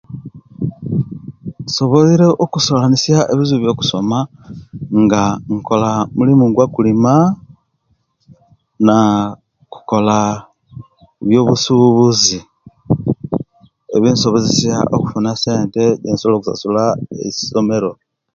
Insobweire 1.65 2.27
okulwanisia 2.43 3.19
ebizibu 3.33 3.61
ebyakusoma 3.61 4.19
nga 5.01 5.23
nkola 5.55 5.91
mulimu 6.17 6.45
gwa'kulima 6.55 7.13
na 8.85 8.97
kukola 9.73 10.17
byobusubuzi 11.27 12.39
ebinsobozesia 13.95 14.77
okufuna 14.95 15.29
esente 15.35 15.83
ejensobola 15.95 16.35
okusasula 16.37 16.83
eisomero 17.25 17.91